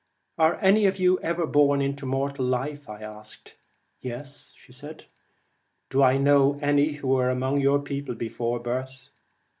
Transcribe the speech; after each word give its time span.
'Are 0.39 0.55
any 0.63 0.87
of 0.87 0.97
you 0.97 1.19
ever 1.19 1.45
born 1.45 1.79
into 1.79 2.07
mortal 2.07 2.43
life?' 2.45 2.87
'Yes.' 3.99 4.79
'Do 5.91 6.01
I 6.01 6.17
know 6.17 6.57
any 6.59 6.93
who 6.93 7.09
were 7.09 7.29
among 7.29 7.61
your 7.61 7.77
people 7.79 8.15
before 8.15 8.59
birth 8.59 9.09